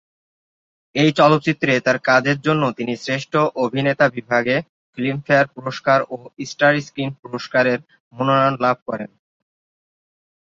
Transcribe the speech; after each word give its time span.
এই 0.95 1.09
চলচ্চিত্রে 1.19 1.73
তার 1.79 1.97
কাজের 2.09 2.37
জন্য 2.41 2.63
তিনি 2.77 2.93
শ্রেষ্ঠ 2.97 3.33
অভিনেতা 3.63 4.05
বিভাগে 4.09 4.55
ফিল্মফেয়ার 4.91 5.47
পুরস্কার 5.47 5.99
ও 6.09 6.15
স্টার 6.45 6.73
স্ক্রিন 6.81 7.09
পুরস্কারের 7.21 7.79
মনোনয়ন 8.13 8.55
লাভ 8.63 8.77
করেন। 8.87 9.09